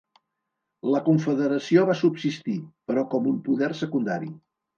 [0.95, 2.57] La confederació va subsistir,
[2.93, 4.33] però com un poder secundari.